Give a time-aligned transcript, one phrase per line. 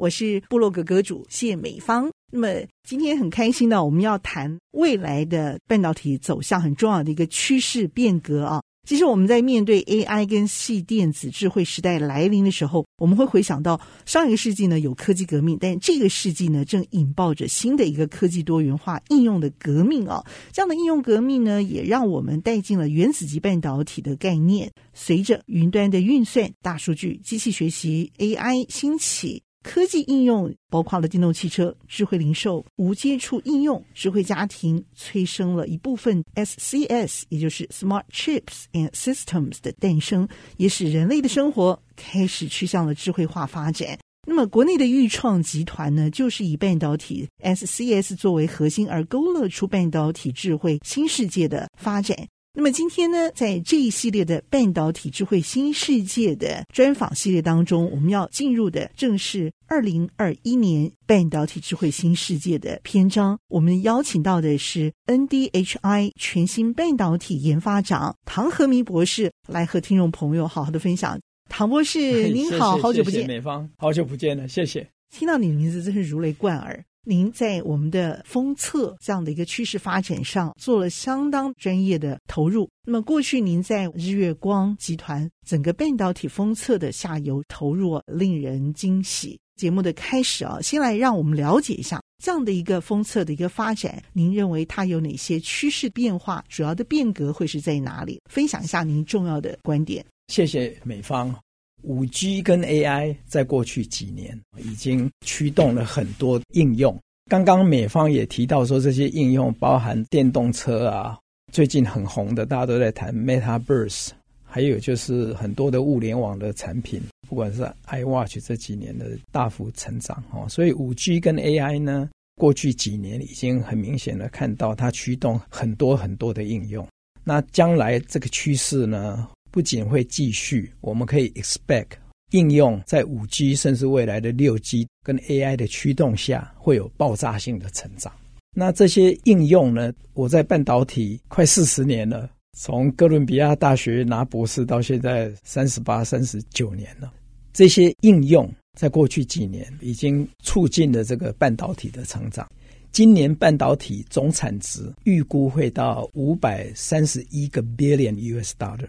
[0.00, 2.10] 我是部落格阁主谢美芳。
[2.32, 2.48] 那么
[2.88, 8.62] 今天很开心呢，我们要谈未来的半导体走向很重要的一个趋势变革啊。
[8.88, 20.24] 其实我们在面对 AI 跟细电子智慧时代来临的时候，我们会回想到上一个世纪呢有科技革命，但这个世纪呢正引爆着新的一个科技多元化应用的革命啊。
[20.50, 24.72] 这样的应用革命呢，也让我们带进了原子级半导体的概念。
[24.94, 29.42] 随着云端的运算、大数据、机器学习、AI 兴起。
[29.62, 43.98] 科技应用包括了电动汽车、智慧零售、无接触应用、智慧家庭，催生了一部分 SCS，也就是 Smart Chips and Systems 的诞生，也使人类的生活开始趋向了智慧化发展。
[44.26, 52.16] 那么，国内的钰创集团呢，就是以半导体 SCS 作为核心，而勾勒出半导体智慧新世界的发展。
[52.60, 63.38] 那么今天呢，在这一系列的半导体智慧新世界的专访系列当中，我们要进入的正是二零二一年半导体智慧新世界的篇章。
[63.48, 71.18] 我们邀请到的是 NDHI 全新半导体研发长唐和明博士，来和听众朋友好好的分享。
[71.48, 74.86] 唐博士，您好，好久不见，美方，好久不见了，谢谢。
[75.10, 76.84] 听到你的名字真是如雷贯耳。
[77.04, 82.68] 您在我们的封测这样的一个趋势发展上做了相当专业的投入。
[82.84, 89.38] 那么过去您在日月光集团整个半导体封测的下游投入令人惊喜。
[89.56, 94.02] 节目的开始啊，先来让我们了解一下这样的一个封测的一个发展。
[94.14, 96.42] 您认为它有哪些趋势变化？
[96.48, 98.20] 主要的变革会是在哪里？
[98.30, 100.02] 分享一下您重要的观点。
[100.28, 101.34] 谢谢美方。
[101.82, 106.96] 五 G 跟 AI 在过去几年已经驱动了很多应用。
[107.30, 111.18] 刚刚美方也提到说，这些应用包含电动车啊，
[111.52, 114.08] 最近很红的，大家都在谈 Metaverse，
[114.44, 120.48] 还有就是很多的物联网的产品，不管是 iWatch 这几年的大幅成长哦。
[120.48, 126.84] 所以五 G 跟 AI 呢，过去几年已经很明显的看到它驱动很多很多的应用。
[127.22, 131.88] 那将来这个趋势呢，不仅会继续，我们可以 expect
[132.30, 138.12] 应用在五 G 甚至未来的六 G 跟 AI 的驱动下，会有爆炸性的成长。
[138.54, 139.92] 那这些应用呢？
[140.14, 142.28] 我在半导体快四十年了，
[142.58, 147.12] 从哥伦比亚大学拿博士到现在三十八、三十九年了。
[147.52, 152.48] 这些应用在过去几年已经促进了这个半导体的成长。
[152.92, 158.88] 今年半导体总产值预估会到五百三十一个 billion US dollar。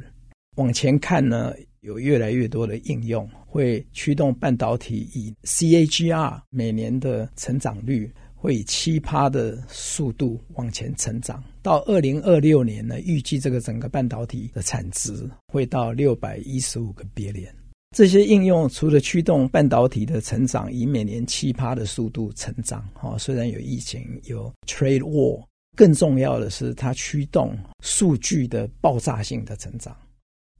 [0.57, 11.41] 往前看呢，有越来越多的应用会驱动半导体以 CAGR 每年的成长率会以七趴的速度往前成长。
[11.61, 17.51] 到二零二六年呢，预计这个整个半导体的产值会到六百一十五个 billion。
[17.95, 25.45] 这些应用除了驱动半导体的成长，以每年七趴的速度成长，哈，虽然有疫情、有 trade war，
[25.75, 29.95] 更重要的是它驱动数据的爆炸性的成长。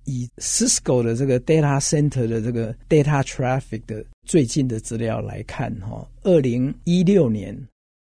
[0.06, 7.56] 以 Cisco 的这个 data center 的这个 data traffic 的最近的资料来看，哈，二零一六年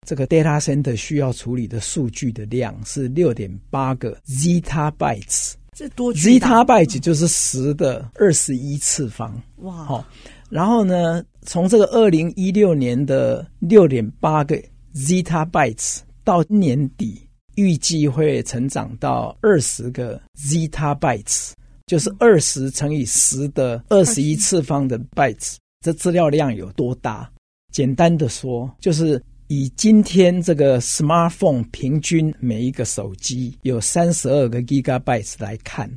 [0.07, 10.05] 这个 data center 需要处理的数据的量是六点八个 zettabytes，这多 zettabytes 就是十的二十一次方，哇，好，
[10.49, 14.59] 然后呢，从这个二零一六年的六点八个
[14.95, 17.21] zettabytes 到年底，
[17.55, 21.51] 预计会成长到二十个 zettabytes。
[21.91, 27.29] 就是二十乘以十的二十一次方的 bytes，这资料量有多大？
[27.73, 35.91] 简单的说，就是以今天这个 smartphone 平均每一个手机有三十二个 gigabytes 来看。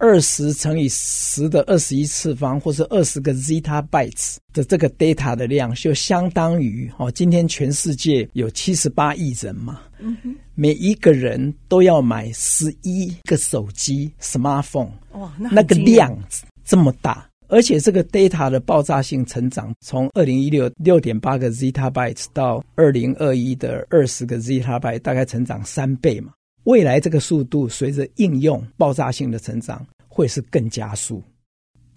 [0.00, 10.16] 二十乘以十的二十一次方，或是二十个 zettabytes 的这个 data 的量，就相当于哦，今天全世界有七十八亿人嘛，嗯，
[10.54, 16.18] 每一个人都要买十一个手机 smartphone，哇，那，那个量
[16.64, 26.32] 这么大，而且这个 data 的爆炸性成长，从二零一六六点八个 zettabytes 到二零二一的二十个 zettabytes，大概成长三倍嘛。
[26.70, 31.20] 未来这个速度随着应用爆炸性的成长，会是更加速。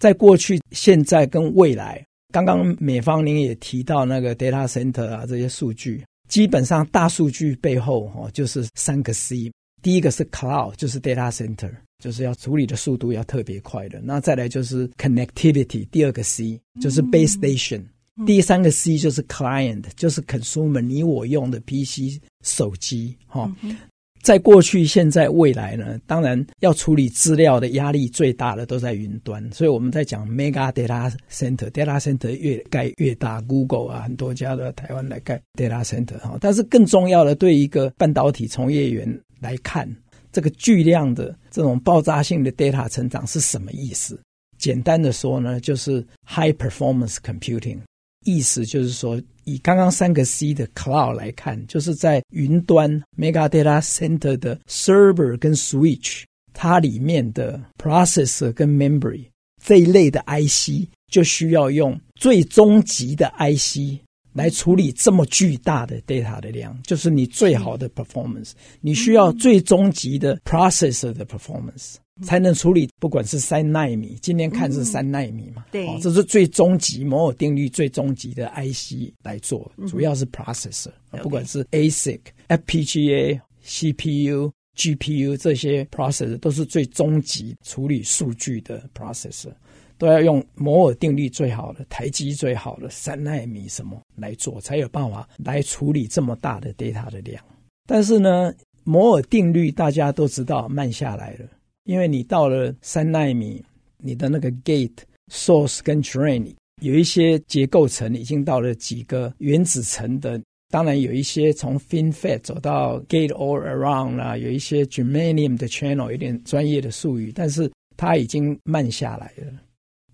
[0.00, 9.52] 在过去、现在跟未来，刚刚美方您也提到那个 data center 啊，这些数据基本上大数据背后哦，就是三个 C。
[9.80, 11.70] 第一个是 Cloud，就是 Data Center，
[12.02, 14.00] 就是要处理的速度要特别快的。
[14.02, 17.82] 那再来就是 Connectivity，第二个 C 就是 Base Station。
[18.16, 23.54] 嗯、第三个 C 就是 Client，就是 Consumer，你我用的 PC 手机哈。
[23.62, 23.76] 嗯
[24.24, 36.38] 在过去、现在、未来呢，当然要处理资料的压力最大的都在云端，所以我们在讲 Mega Data Center，Data Center 越盖越大，Google 啊，很多家的台湾来盖 Data Center 哈。
[36.40, 39.06] 但是更重要的，对一个半导体从业员
[39.40, 39.86] 来看，
[40.32, 44.18] 这个巨量的这种爆炸性的 data 成长是什么意思？
[44.56, 47.80] 简单的说呢，就是 High Performance Computing。
[48.24, 59.26] 意思就是说，以刚刚三个 C 的 Cloud 来看，就是在云端 Mega Data Center 的 Server 跟 Switch，它里面的 Processor 跟 Memory
[59.62, 64.00] 这一类的 IC，就需要用最终极的 IC
[64.32, 68.50] 来处理这么巨大的 data 的量，就是你最好的 performance，
[68.80, 71.94] 你需要最终极的 Processor 的 performance。
[72.22, 75.64] 才能处理，不管是三纳米，今天看是三纳米嘛？
[75.72, 89.52] 对，这是最终极摩尔定律最终极的 IC 来做，主要是 processor，不管是 ASIC、FPGA、CPU、GPU 这些 processor 都是最终极处理数据的 processor，
[89.98, 97.42] 都要用摩尔定律最好的、台积最好的三纳米什么来做，才有办法来处理这么大的 data 的量。
[97.86, 101.46] 但是呢，摩尔定律大家都知道慢下来了。
[101.84, 103.62] 因为你到了三纳米，
[103.98, 104.96] 你的那个 gate、
[105.30, 106.50] source 跟 drain
[106.82, 110.40] 有一些结构层已经到了几个原子层的，
[110.70, 119.52] 当然有一些从 FinFET 走到 gate all around 啦，有一些 germanium 的 channel，有点专业的术语，但是它已经慢下来了。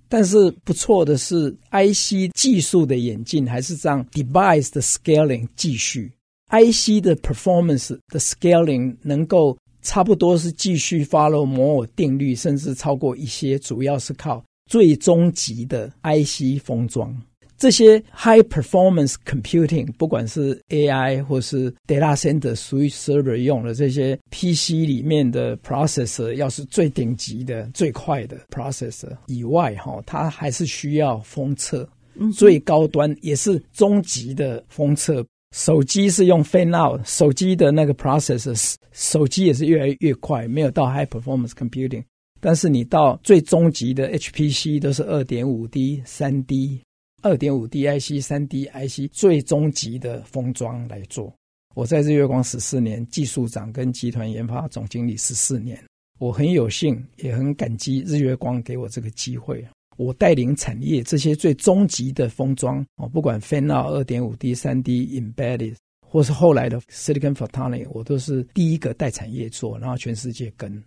[0.08, 6.12] 但是不错的是，IC 技术的演进还是让 device 的 scaling 继续
[6.49, 9.56] ，IC 的 performance 的 scaling 能够。
[9.82, 17.15] 差不多是继续 follow 摩尔定律，甚至超过一些，主要是靠最终极的 IC 封装。
[17.56, 31.87] 这些 high performance computing，不管是 AI 或是 data center switch server 用的这些 PC 里面的 processor，要是最顶级的、最快的 processor 以外，哈，它还是需要封测，
[32.35, 35.23] 最高端也是终极的封测。
[35.55, 42.05] 手机是用 fan out，手机的那个 processor，手机也是越来越快，没有到 high performance computing。
[42.41, 46.81] 但是你到最终极的 HPC 都是二点五 D、三 D、
[47.20, 51.35] 二点五 D IC、三 D IC 最终极的封装来做。
[51.75, 55.79] 我在日月光十四年，技术长跟集团研发总经理十四年，
[56.19, 59.67] 我很有幸也很感激日月光给我这个机会。
[60.00, 70.82] 我带领产业这些最终极的封装哦，不管 Fan-out 二点五 D、三 D Embedded，或是后来的 Silicon Photonics，我都是第一个带产业做，然后全世界跟。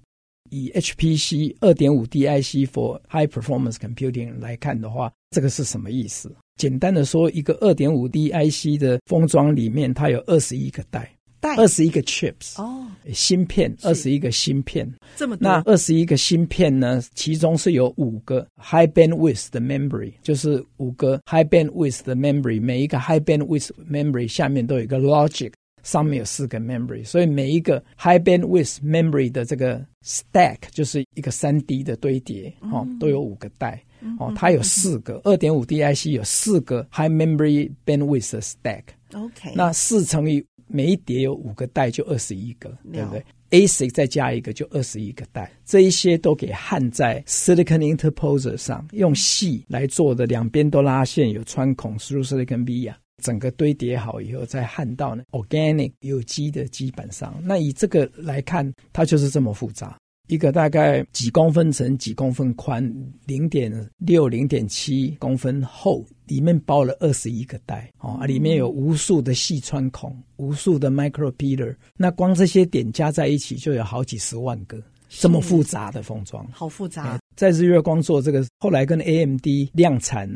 [0.49, 6.35] 以 HPC 二点五 D IC for High Performance Computing 来看的话，这个是什么意思？
[6.57, 11.07] 简单的说，一个二点五 D IC 的封装里面，它有二十一个带。
[11.51, 15.43] 二十一个 chips 哦，芯片二十一个芯片，这么多。
[15.43, 17.01] 那二十一个芯片呢？
[17.13, 22.61] 其中是有五个 high bandwidth 的 memory，就是五个 high bandwidth 的 memory。
[22.61, 25.51] 每一个 high bandwidth memory 下面都有一个 logic，
[25.83, 27.03] 上面有四个 memory。
[27.05, 33.83] 所以每一个 high bandwidth memory 的这个 stack 就是一个三 D 的堆叠，哦，都有五个带，
[34.19, 38.83] 哦，它有四个二点五 D IC 有四个 high memory bandwidth 的 stack。
[39.13, 45.51] OK，那四乘以每一叠有五个带，就二十一个，对不对？ASIC 再加一个，就二十一个带。
[45.65, 52.93] 这一些都给焊在 Silicon Interposer 上，用细来做的，两边都拉线，有穿孔，through silicon via，
[53.23, 57.39] 整个堆叠好以后再焊到呢 organic 有机的基板上。
[57.43, 59.97] 那以这个来看，它就是这么复杂。
[60.29, 62.81] 一个大概几公分乘几公分宽，
[63.25, 77.19] 零点六、零点七公分厚，里面包了二十一个袋，哦，里面有无数的细穿孔，无数的 micro pillar，那光这些点加在一起就有好几十万个，这么复杂的封装，好复杂。
[77.35, 80.29] 在日月光做这个，后来跟 AMD 量产，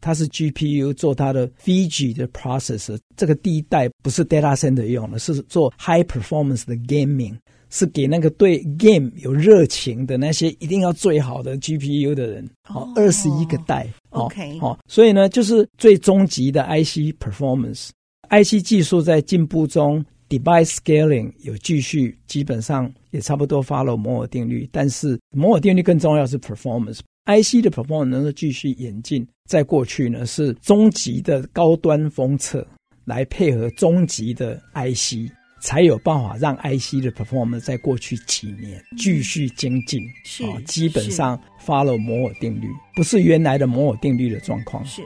[0.00, 7.36] 它是 GPU 做它的 Fiji 的 processor，这个第一代不是 data center 用的，是做 high performance 的 gaming。
[7.74, 32.64] 是给那个对 game 有热情的那些一定要最好的 GPU 的人，哦，二十一个代，OK，哦，所以呢，就是最终极的 IC performance，IC 技术在进步中，device scaling 有继续，基本上也差不多 follow 摩尔定律，但是摩尔定律更重要是 performance，IC 的 performance 能够继续演进，在过去呢是终极的高端封测。
[33.06, 35.30] 来配合终极的 IC，
[35.64, 40.02] 才有办法让 IC 的 performance 在过去几年继续精进。
[40.22, 44.84] 是、哦，基本上 follow 摩尔定律，不是原来的摩尔定律的状况。
[44.84, 45.02] 是。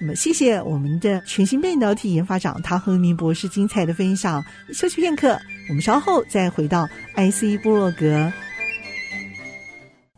[0.00, 4.42] 那么，谢谢我们的全新半导体研发长唐和明博士精彩的分享。
[4.72, 5.38] 休息片刻，
[5.68, 8.32] 我们稍后再回到 IC 布洛格。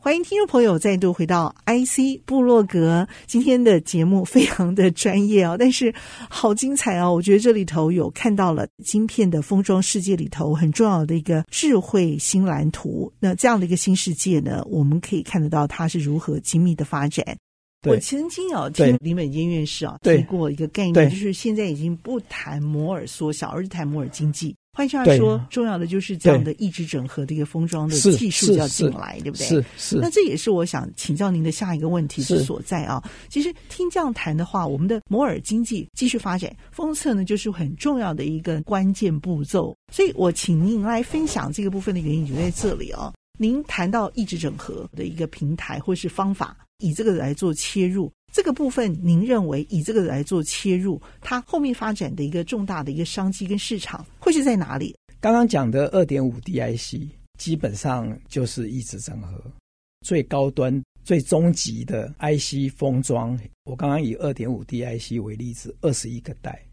[0.02, 3.07] 欢迎听众朋友再度回到 IC 部落格。
[3.26, 5.95] 今天的节目非常的专业哦，但是
[6.30, 7.12] 好精彩哦！
[7.12, 13.12] 我觉得这里头有看到了晶片的封装世界里头很重要的一个智慧新蓝图。
[13.21, 17.23] 那这样的一个新世界呢，我们可以看得到它是如何精密的发展。
[17.87, 24.57] 我曾经有听林本坚院士啊提过一个概念，就是现在已经不谈摩尔缩小，而是谈摩尔经济。
[24.73, 29.47] 换句话说，重要的就是这样的异质整合的一个封装的技术要进来，对不对？
[29.47, 29.97] 是是。
[29.97, 33.03] 那这也是我想请教您的下一个问题之所在啊。
[33.29, 39.77] 其实听这样谈的话，我们的摩尔经济继续发展，封测呢就是很重要的一个关键步骤。
[39.93, 43.12] 所以我请您来分享这个部分的原因就在这里啊。
[43.39, 46.57] 您谈到异质整合的一个平台或是方法。
[46.83, 54.97] 以这个来做切入，这个部分您认为以这个来做切入，它后面发展的一个重大的一个商机跟市场会是在哪里？
[55.21, 59.43] 刚刚讲的二点五 D IC 基本上就是一直整合，
[60.07, 63.39] 最高端、最终极的 IC 封装。
[63.65, 66.65] 我刚刚以二点五 D IC 为例子，二十一个代。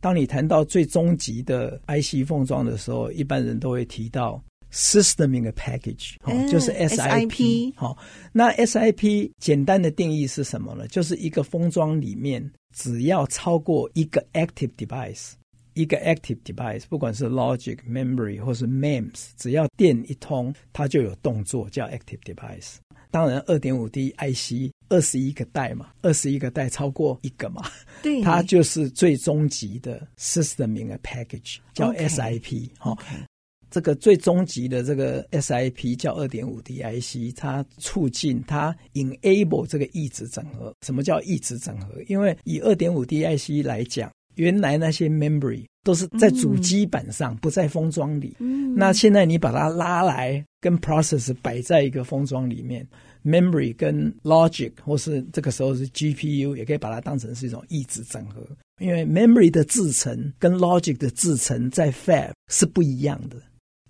[0.00, 4.40] 当你谈到最终极的 IC 封装的时候，一般人都会提到。
[4.76, 7.96] System in a package，哦，就是 SIP，好，
[8.30, 10.86] 那 SIP 简单的定义是什么呢？
[10.88, 15.30] 就是一个封装里面，只要超过一个 active device，
[15.72, 22.74] 一个 active device，不管是 logic、memory 或是 MEMS，只要电一通，它就有动作，叫 active device。
[23.10, 27.62] 当然，二点五 D IC 二十一个代嘛，二十一个代超过一个嘛，
[28.02, 32.94] 对，它就是最终极的 System in a package，叫 SIP，哈。
[32.94, 33.24] Okay.
[33.70, 40.72] 这个最终极的这个 SIP 叫二点五 D IC，它促进它 enable 这个异质整合。
[40.84, 42.00] 什么叫异质整合？
[42.08, 48.36] 因为以二点五 D IC 来讲，原来那些 memory 都是在主机板上，嗯、不在封装里。
[48.38, 52.86] 嗯、那现在你把它拉来，跟 process 摆在一个封装里面
[53.24, 58.46] ，memory 跟 logic 或是这个时候是 GPU，也可以把它当成是一种异质整合。
[58.80, 63.36] 因为 memory 的制程跟 logic 的制程在 fab 是不一样的。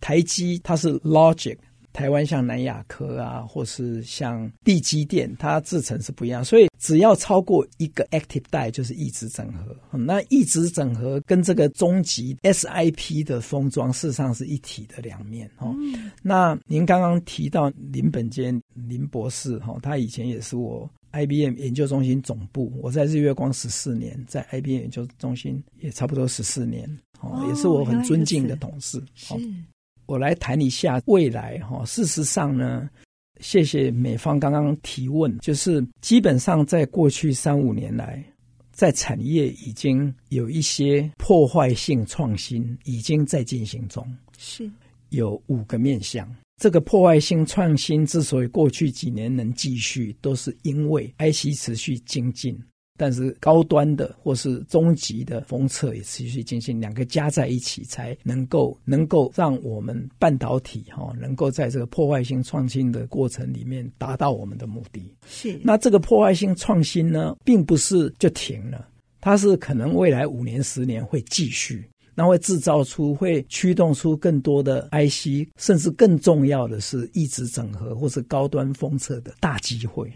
[0.07, 1.59] 台积它是 Logic，
[1.93, 9.75] 台湾像南亚科啊，或是像地基电，它制成是不一样，所以只要超过一个 Active Die 就是异质整合。
[9.91, 15.75] 嗯、那异质整合跟这个终极 SIP 的封装事实上是一体的两面哦。
[15.81, 26.89] 嗯、那您刚刚提到林本坚林博士哈，他以前也是我 IBM 研究中心总部，我在日月光十四年，在 IBM 研究中心也差不多十四年
[27.21, 29.03] 哦，也是我很尊敬的同事。
[29.17, 29.35] 是。
[30.07, 31.85] 我来谈一下未来哈。
[31.85, 32.89] 事实上呢，
[33.41, 38.25] 谢谢美方刚刚提问，就是基本上在过去三五年来，
[38.73, 44.07] 在产业已经有一些破坏性创新已经在进行中，
[44.39, 44.71] 是
[45.11, 46.29] 有五个面向。
[46.59, 52.59] 这个破坏性创新之所以过去几年能继续，都是因为 IC 持续精进。
[52.97, 65.15] 但是高端的或是中级的封测也持续进行，两个加在一起才能够能够让我们半导体哈能够在这个破坏性创新的过程里面达到我们的目的。
[65.27, 68.89] 是，那这个破坏性创新呢，并不是就停了，
[69.21, 80.11] 它是可能未来五年十年会继续，那会制造出会驱动出更多的 IC，甚至更重要的是一直整合或是高端封测的大机会。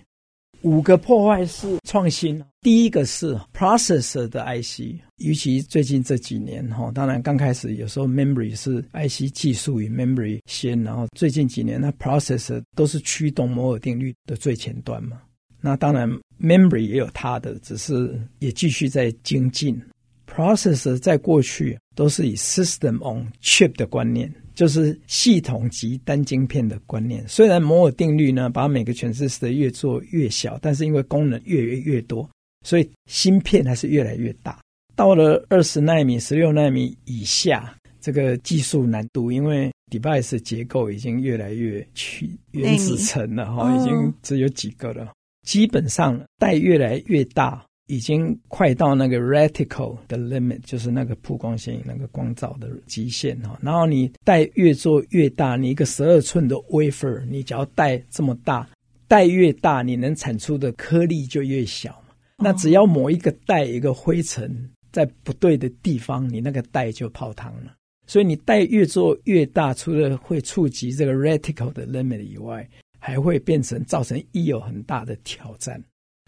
[0.62, 15.21] 五个破坏式创新，第一个是 processor 的 IC，尤其最近这几年哈，当然刚开始有时候 memory 是 IC 技术与 memory 先，然后最近几年那 processor 都是驱动摩尔定律的最前端嘛。
[15.62, 19.81] 那当然 memory 也有它的，只是也继续在精进。
[20.26, 24.33] processor 在过去都是以 system on chip 的观念。
[24.61, 27.26] 就是系统级单晶片的观念。
[27.26, 32.29] 虽然摩尔定律呢，把每个 transistor 越做越小，但是因为功能越来越多，
[32.67, 34.61] 所以芯片还是越来越大。
[34.95, 45.11] 到了二十纳米、十六纳米以下，这个技术难度，因为 device 结构已经越来越去原子层了哈，已经只有几个了，
[45.47, 47.64] 基本上带越来越大。
[47.90, 53.59] 已经快到那个 reticle 的 limit，就是那个曝光线那个光照的极限哈。
[53.61, 58.68] 然后你带越做越大，你一个十二寸的 wafer，你只要带这么大，
[59.09, 62.14] 带越大，你能产出的颗粒就越小嘛。
[62.38, 67.75] 那只要某一个带一个灰尘在不对的地方，你那个带就泡汤了。
[68.06, 72.68] 所以你带越做越大，除了会触及这个 reticle 的 limit 以外，
[73.00, 75.82] 还会变成造成一有很大的挑战。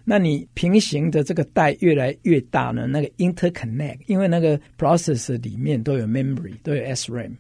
[0.05, 2.87] 那你平行的这个带越来越大呢？
[2.87, 7.33] 那个 interconnect，因为那个 processor 里面都有 memory，都有 SRAM，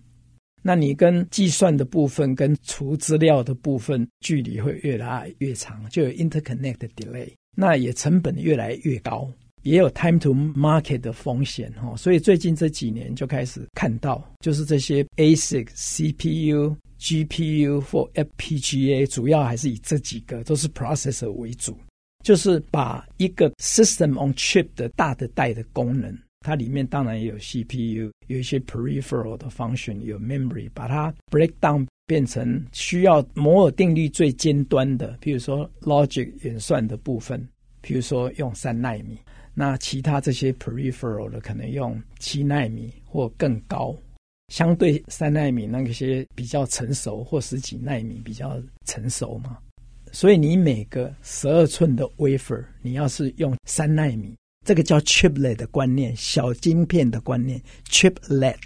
[0.62, 9.30] 那你跟计算的部分跟储资料的部分距离会越来越长，就有 interconnect 的 delay，那也成本越来越高。
[9.62, 21.78] 也有 time to market 的风险哦，所以最近这几年就开始看到，就是这些 ASIC、CPU、GPU 或 FPGA，主要还是以这几个都是 processor 为主，
[22.22, 37.46] 就是把一个 system on chip 的大的带的功能，它里面当然也有 CPU，有一些 peripheral 的 function，有 memory，把它 break down 变成需要摩尔定律最尖端的，比如说 logic 演算的部分，
[37.80, 39.18] 比如说用三纳米。
[39.54, 43.94] 那其他这些 peripheral 的可能用七纳米或更高，
[44.48, 49.58] 相对三纳米那些比较成熟，或十几纳米比较成熟嘛。
[50.12, 58.60] 所以你每个十二寸的 wafer，你要是用三纳米，这个叫 chiplet 的观念，小晶片的观念，chiplet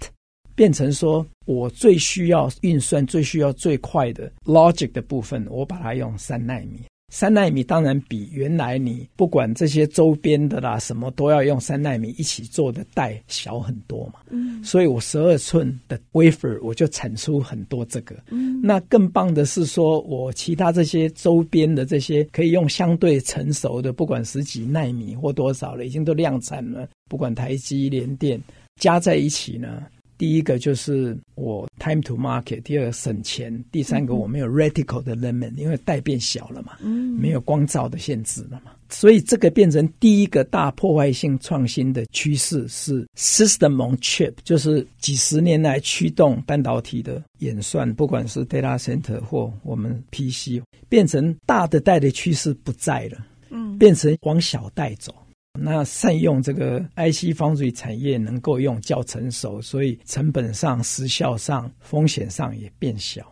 [0.53, 6.81] 变成说我最需要运算、最需要最快的 logic 的部分，我把它用三纳米。
[7.09, 14.19] 三纳米当然比原来你不管这些周边的啦，什么都要用三纳米一起做的带小很多嘛。
[14.29, 18.15] 嗯，所以我十二寸的 wafer 我就产出很多这个。
[18.29, 26.87] 嗯，那更棒的是说，我其他这些周边的这些可以用相对成熟的，不管十几纳米或多少了，已经都量产了。
[27.09, 28.37] 不管台积、联电
[28.81, 29.81] 加在一起呢。
[30.17, 55.13] 第一个就是我 time to market，第二个省钱，第三个我没有 reticle 的 limit，因为带变小了嘛，没有光照的限制了嘛，所以这个变成第一个大破坏性创新的趋势是 system on chip，就是几十年来驱动半导体的演算，不管是 data center 或我们 PC，变成大的带的趋势不在了，嗯，变成往小带走。
[55.59, 63.31] 那善用这个 IC Foundry 产业能够用较成熟，所以成本上、时效上、风险上也变小。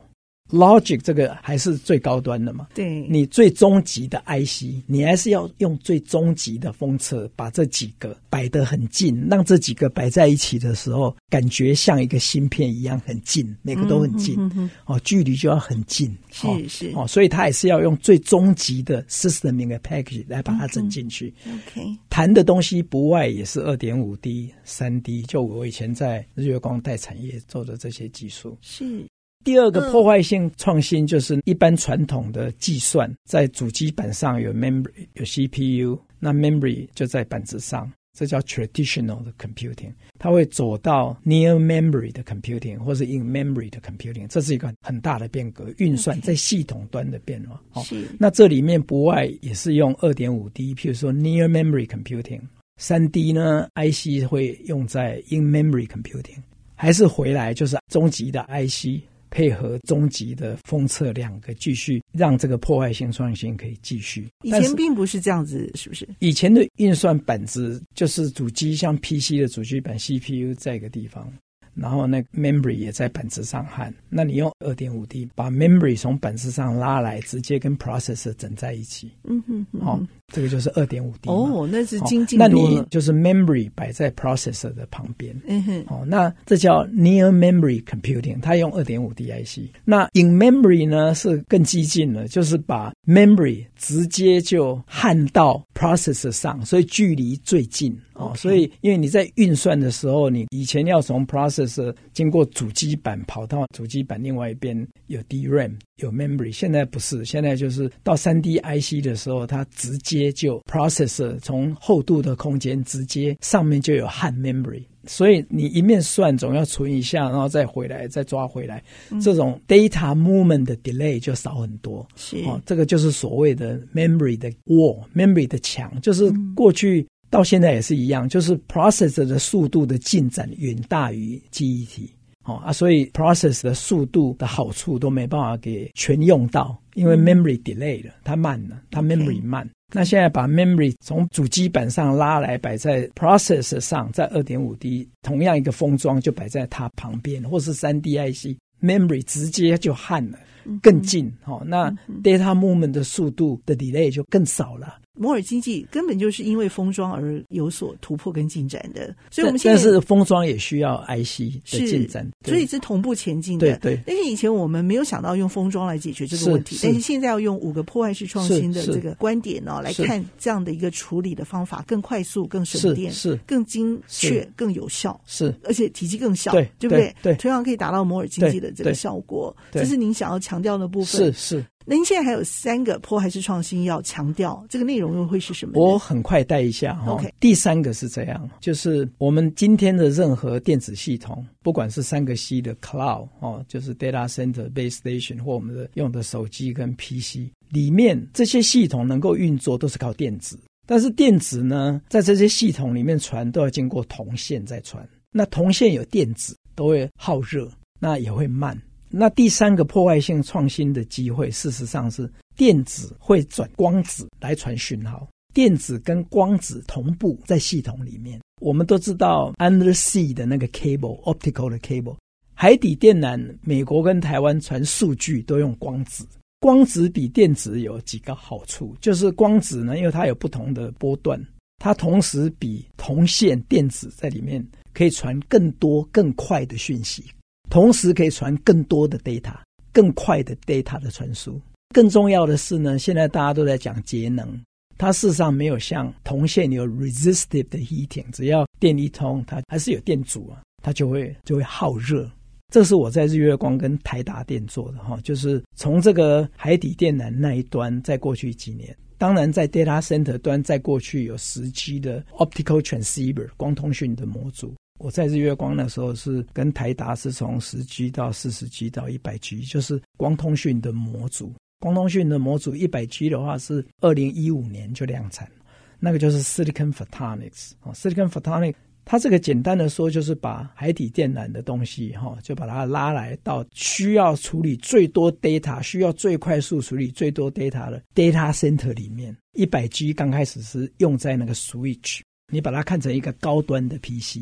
[0.52, 2.68] Logic 这个还是最高端的嘛？
[2.76, 21.34] 对，你最终极的 IC，你还是要用最终极的封测，把这几个摆得很近，让这几个摆在一起的时候，感觉像一个芯片一样很近，每个都很近，嗯、哼哼哦，距离就要很近，是是哦，所以它也是要用最终极的 system 的 package 来把它整进去。
[21.48, 29.04] OK，谈的东西不外也是二点五 D、三 D，就我以前在日月光带产业做的这些技术是。
[29.46, 39.94] 第二个破坏性创新就是一般传统的计算，在主机板上有 memory 有 CPU，那 memory 就在板子上，这叫 traditional 的 computing。
[40.18, 47.62] 它会走到 near memory 的 computing，或是 in memory 的 computing，这是一个很大的变革，运算在系统端的变化。
[47.70, 47.86] 好，
[48.18, 52.42] 那这里面不外也是用二点五 D，譬如说 near memory computing，
[52.78, 56.40] 三 D 呢 IC 会用在 in memory computing，
[56.74, 59.04] 还是回来就是终极的 IC。
[59.36, 64.26] 配合终极的封测，两个继续让这个破坏性创新可以继续。
[64.44, 66.08] 以前并不是这样子，是不是？
[66.20, 71.30] 以前的运算板子就是主机，像 PC 的主机板 CPU 在一个地方。
[71.74, 79.12] 然后那个 memory 也在板子上焊，那你用二点五 D 把 memory 从板子上拉来，直接跟 processor 整在一起。
[79.26, 81.30] 嗯哼，哼，好、哦，这个就是二点五 D。
[81.30, 85.36] 哦，那是精进、哦、那你就是 memory 摆在 processor 的旁边。
[85.48, 89.70] 嗯哼，哦，那这叫 near memory computing，它用二点五 D IC。
[89.84, 97.96] 那 in memory 呢是更激进了，就是把 memory 直接就焊到 processor 上，所以距离最近。
[98.14, 121.20] 哦所以因为你在运算的时候，你以前要从 processor 经过主机板跑到主机板另外一边有 DRAM 有 memory，现在不是，现在就是到三 D IC 的时候，它直接就 processor 从厚度的空间直接上面就有焊 memory，所以你一面算总要存一下，然后再回来再抓回来，嗯、这种 data movement 的 delay
[121.20, 122.06] 就少很多。
[122.16, 127.02] 是哦，这个就是所谓的 memory 的 wall，memory 的墙，就是过去。
[127.02, 132.10] 嗯到现在也是一样，就是 processor 的速度的进展远大于记忆体，
[132.46, 139.70] 哦啊，所以 process 的速度的好处都没办法给全用到，因为 memory delay 了，它慢了，它 memory 慢。
[139.94, 150.40] 那现在把 memory 从主机板上拉来摆在 processor 上，在二点五 D 同样一个封装就摆在它旁边，或是三 D IC，memory 直接就焊了，
[150.82, 151.90] 更近，哦，那
[152.24, 154.98] data movement 的速度的 delay 就更少了。
[155.16, 161.40] 摩尔经济根本就是因为封装而有所突破跟进展的，所以我们现在但是封装也需要 IC
[161.72, 163.78] 的进展，所以是同步前进的。
[163.78, 164.04] 对对。
[164.06, 177.16] 但是以前我们没有想到用封装来解决这个问题，是但是现在要用五个破坏式创新的这个观点呢、哦，来看这样的一个处理的方法，更快速、更省电、是更精确、更有效，是而且体积更小，对，对不对？
[177.22, 181.32] 对，对同样可以达到摩尔经济的这个效果，这是您想要强调的部分。
[181.32, 181.66] 是是。
[181.88, 185.74] 那您现在还有三个坡还是创新要强调，这个内容又会是什么？
[185.80, 187.12] 我很快带一下哈。
[187.12, 200.60] OK，第三个是这样，就是我们今天的任何电子系统，不管是三个 C 的 Cloud 哦，就是 Data Center、Base Station 或我们的用的手机跟 PC 里面，这些系统能够运作都是靠电子。
[200.88, 207.70] 但是电子呢，在这些系统里面传都要经过铜线在传，那铜线有电子都会耗热，
[208.00, 208.80] 那也会慢。
[209.18, 218.38] 那第三个破坏性创新的机会，事实上是电子会转光子来传讯号，电子跟光子同步在系统里面。
[218.60, 222.18] 我们都知道 undersea 的那个 cable，optical 的 cable，
[222.54, 226.28] 海底电缆，美国跟台湾传数据都用光子。
[226.60, 231.42] 光子比电子有几个好处，就是光子呢，因为它有不同的波段，
[231.78, 237.24] 它同时比铜线电子在里面可以传更多更快的讯息。
[237.70, 239.56] 同时可以传更多的 data，
[239.92, 241.60] 更快的 data 的传输。
[241.94, 244.60] 更重要的是呢，现在大家都在讲节能，
[244.98, 252.30] 它事实上没有像铜线有 resistive 的 heating，只要电一通，它还是有电阻啊，它就会就会耗热。
[252.74, 264.74] 这是我在日月光跟台达电做的哈，就是从这个海底电缆那一端，在过去几年，当然在 data center 端，在过去有十 G 的 optical transceiver 光通讯的模组。
[265.00, 271.54] 我在日月光的时候是跟台达是从十 G 到四十 G 到一百 G，就是光通讯的模组。
[271.80, 275.52] 光通讯的模组一百 G 的话是二零一五年就量产，
[276.00, 289.36] 那个就是 Silicon Photonics 啊，Silicon Photonics 它这个简单的说就是把海底电缆的东西哈，就把它拉来到需要处理最多 data、需要最快速处理最多 data 的 data center 里面。
[289.54, 294.40] 一百 G 刚开始是用在那个 switch，你把它看成一个高端的 PC。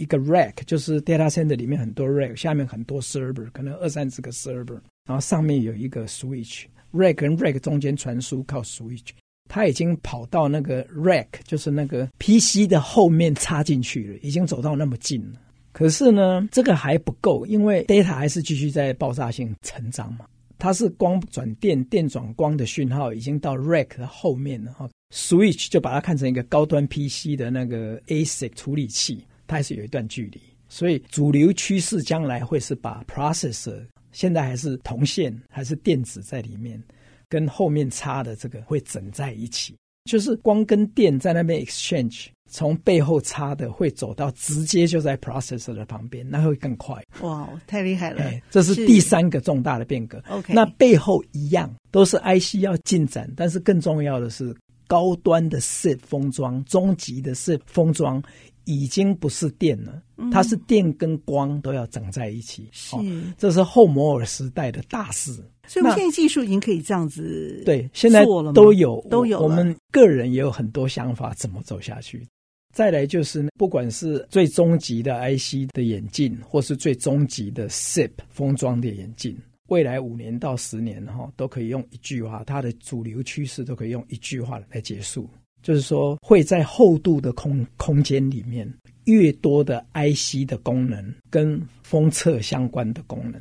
[0.00, 9.10] 一个 rack 就是 data center 里面很多 rack，下面很多 server，可能二三十个 server，然后上面有一个 switch，rack 跟 rack 中间传输靠 switch，
[9.48, 15.38] 它已经跑到那个 rack，就是那个 PC 的后面插进去了，已经走到那么近了。
[15.72, 20.24] 可是呢，这个还不够，因为 data 还是继续在爆炸性成长嘛。
[20.58, 29.24] 它是光转电，电转光的讯号已经到 rack 的后面了哈，switch 就把它看成一个高端 PC 的那个 ASIC 处理器。
[29.50, 36.80] 它还是有一段距离，所以主流趋势将来会是把 processor 现在还是铜线还是电子在里面，
[37.28, 47.02] 跟后面插的这个会整在一起，就是光跟电在那边 exchange，从背后插的会走到直接就在 processor 的旁边，那会更快。
[47.22, 48.22] 哇，太厉害了！
[48.22, 50.22] 哎，这是第三个重大的变革。
[50.28, 54.54] OK，那背后一样都是 IC 要进展，但是更重要的是
[54.88, 58.20] 高端的 SiP 封装，终极的 SiP 封装。
[58.64, 62.68] 已经不是电了，它是电跟光都要整在一起。
[62.72, 63.04] 是、哦，
[63.36, 65.32] 这是后摩尔时代的大事。
[65.66, 69.40] 所以，我们现在技术已经可以这样子对，现在都有都有。
[69.40, 72.26] 我们个人也有很多想法，怎么走下去。
[72.74, 79.36] 再来就是，不管是最终极的 IC 的眼镜，或是最终极的 SiP 封装的眼镜，
[79.68, 85.28] 未来五年到十年哈、哦，都可以用一句话，它的主流趋势都可以用一句话来结束。
[85.62, 88.72] 就是说，会在厚度的空空间里面，
[89.04, 93.40] 越多的 IC 的功能跟封测相关的功能，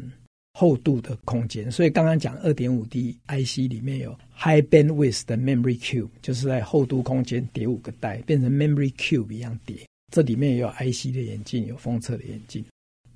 [0.53, 1.71] 厚度的空间。
[1.71, 9.77] 所以刚刚讲二点五 D IC 里面有 High Bandwidth 的 Memory Cube，就是在厚度空间叠五个带，变成 Memory Cube 一样叠。
[10.11, 12.65] 这里面也有 IC 的眼镜，有封测的眼镜。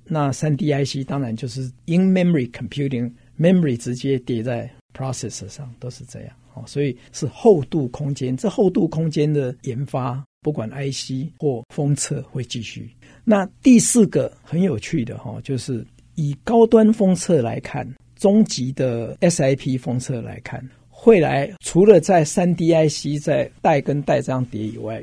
[0.06, 6.36] 那三 D IC 当然就是 In Memory Computing，Memory 直接叠在 Processor 上，都是这样。
[6.54, 12.88] 哦，所以是厚度空间，这厚度空间的研发，不管 IC 或封测会继续。
[13.24, 17.86] 那第四个很有趣的哈，就是以高端封测来看，
[18.16, 20.62] 终极的 SiP 封测来看，
[21.06, 25.02] 未来除了在 3D IC 在带跟带这样叠以外，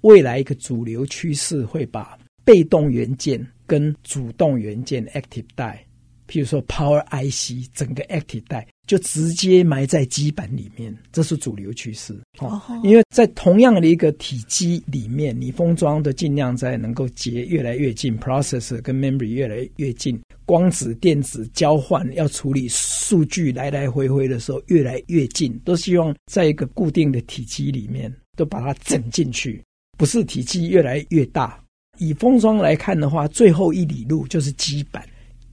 [0.00, 5.78] 未来一个主流趋势会把被动元件跟主动元件 Active Die，
[6.26, 8.66] 譬如说 Power IC 整个 Active Die。
[8.88, 12.18] 就直接埋在基板里面，这是主流趋势。
[12.38, 29.62] 哦，因为在同样的一个体积里面，你封装的尽量在能够结越来越近，processor 跟 memory 越来越近，光子电子交换要处理数据来来回回的时候越来越近，都希望在一个固定的体积里面都把它整进去，
[29.98, 31.62] 不是体积越来越大。
[31.98, 35.06] 以封装来看的话，最后一里路就是基板。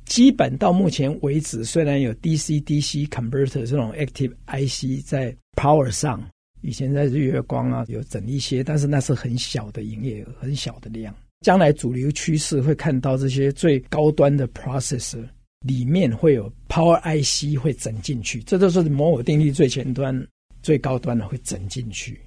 [0.05, 6.23] 基本到目前为止，虽然有 DC-DC converter 这种 active IC 在 power 上，
[6.61, 11.13] 以前在日月光啊有整一些，但是那是很小的营业额，很小的量。
[11.41, 15.23] 将来主流趋势会看到这些最高端的 processor
[15.65, 20.15] 里面会有 power IC 会整进去，这都是摩尔定律最前端、
[20.61, 22.19] 最高端的会整进去。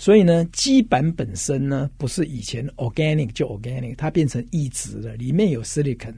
[0.00, 6.14] 所以呢，基板本身呢不是以前 organic 就 organic，它变成异质了，里面有 silicon。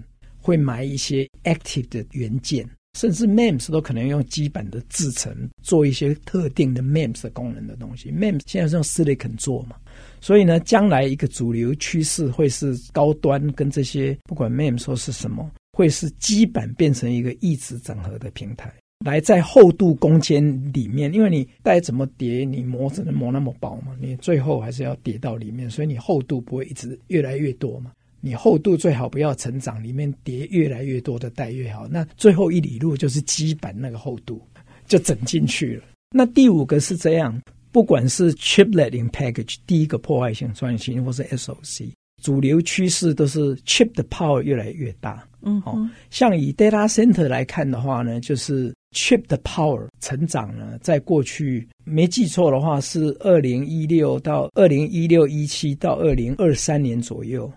[0.48, 2.66] 会埋一些 active 的元件，
[2.98, 5.30] 甚至 MEMS 都可能用基板的制程
[5.62, 8.10] 做一些特定的 MEMS 的功能的东西。
[8.10, 9.76] MEMS 现在是用 silicon 做嘛，
[10.22, 18.72] 所以呢，将来一个主流趋势会是高端跟这些不管 MEMS 说是什么，会是基板变成一个一直整合的平台，
[19.04, 27.92] 来在厚度空间里面，因为你再怎么叠，你膜只能磨那么薄嘛，你最后还是要叠到里面，所以你厚度不会一直越来越多嘛。
[28.20, 31.86] 你厚度最好不要成长，里面叠越来越多的带越好。
[31.88, 34.40] 那最后一里路就是基板那个厚度
[34.86, 35.84] 就整进去了。
[36.10, 41.90] 那第五个是这样，不管是 chiplet in package 第一个破坏性创新，或是 SOC，
[42.22, 45.22] 主流趋势都是 chip 的 power 越来越大。
[45.42, 45.78] 嗯，好，
[46.10, 57.48] 像以 data center 来看的话呢，就是 chip 的 power 成长呢，在过去没记错的话是二零一六到二零一六一七到二零二三年左右。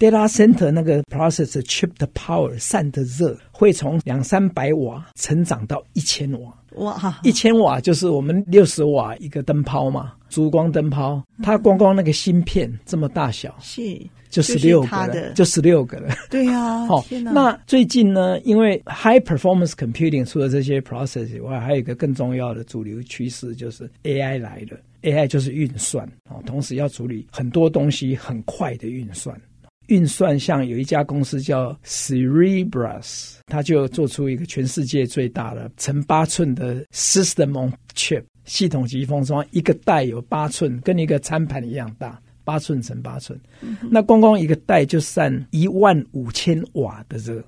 [0.00, 6.50] Data center 那个 processor chip 的 power 散的热会从两三百瓦成长到一千瓦。
[6.76, 11.22] 哇，一千瓦就是我们六十瓦一个灯泡嘛，烛光灯泡。
[11.42, 13.82] 它光光那个芯片这么大小，是
[14.30, 16.14] 就十六个了，就十六个了。
[16.30, 17.04] 对呀， 好。
[17.34, 24.78] 那最近呢，因为 high performance computing 除了这些 processor 以外，还有一个更重要的主流趋势就是 AI 来了。
[25.02, 29.38] AI 就是运算啊，同时要处理很多东西，很快的运算。
[29.90, 43.38] 运算像有一家公司叫 Cerebras，它就做出一个全世界最大的乘八寸的 System on Chip 系统级封装，一个带有八寸，跟一个餐盘一样大，八寸乘八寸。
[43.62, 47.42] 嗯、那光光一个带就散一万五千瓦的热，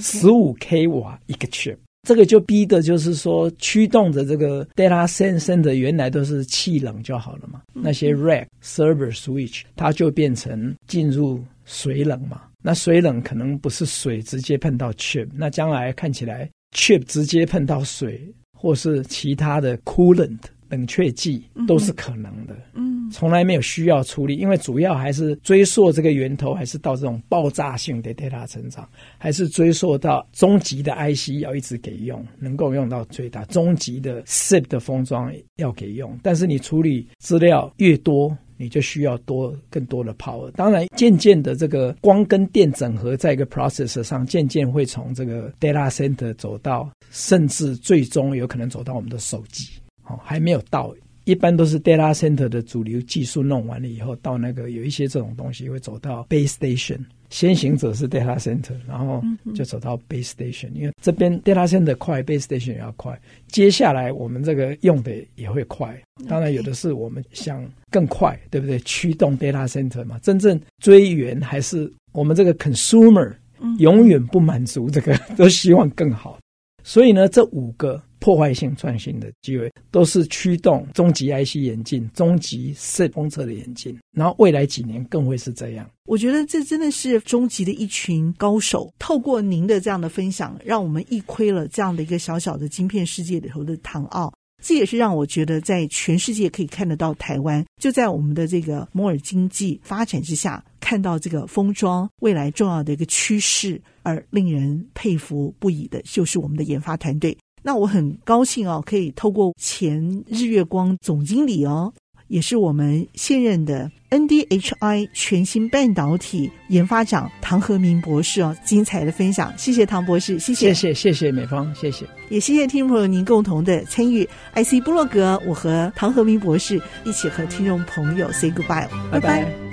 [0.00, 1.76] 十五 K 瓦一个 chip。
[2.08, 11.38] 这个就逼的就是说，驱动的这个 data center 的原来都是气冷就好了嘛，嗯、那些 rack server switch 它就变成进入。
[11.64, 18.20] 水冷嘛，那水冷可能不是水直接碰到 chip，那将来看起来 chip 直接碰到水，
[18.52, 22.56] 或是其他的 coolant 冷却剂都是可能的。
[22.74, 38.34] 嗯，从来没有需要处理，因为主要还是追溯这个源头，还是到这种爆炸性的 data 成长，还是追溯到终极的 IC 要一直给用，能够用到最大，终极的 SIP 的封装要给用，但是你处理资料越多。
[38.56, 40.50] 你就需要多更多的 power。
[40.52, 49.68] 当然，渐渐的这个光跟电整合在一个 process 上，渐渐会从这个 data center 走到，甚至最终有可能走到我们的手机。
[50.04, 56.98] 哦，还没有到，一般都是 data center 的主流技术弄完了以后，到那个有一些这种东西会走到 base station。
[57.32, 59.22] 先行者是 data center，然后
[59.54, 63.18] 就走到 base station，因为这边 data center 快，base station 也要快。
[63.48, 68.78] 接下来我们这个用的也会快，当然有的是我们想更快，对不对？
[68.80, 73.32] 驱动 data center 嘛，真正追源还是我们这个 consumer，
[73.78, 76.38] 永远不满足这个， 都希望更好。
[76.84, 78.02] 所以呢，这五个。
[78.22, 85.90] 破坏性创新的机会都是驱动终极 IC 眼镜、终极 SiP 封测的眼镜，然后未来几年更会是这样。
[86.04, 88.92] 我觉得这真的是终极的一群高手。
[88.98, 94.32] 透过您的这样的分享，让我们一窥了这样的一个小小的晶片世界里头的唐奥。
[94.62, 107.36] 这也是让我觉得在全世界可以看得到台湾，就在我们的这个摩尔经济发展之下，看到这个封装未来重要的一个趋势，而令人佩服不已的，就是我们的研发团队。
[107.62, 111.92] 那我很高兴哦，可以透过前日月光总经理哦，
[112.28, 124.28] 也是我们现任的 NDHI 全新半导体研发长唐和明博士哦，精彩的分享，谢谢唐博士，谢谢，谢谢，谢谢美芳，谢谢，也谢谢听众朋友您共同的参与。
[124.54, 129.20] IC 部落格，我和唐和明博士一起和听众朋友 say goodbye，拜拜。
[129.20, 129.71] 拜拜。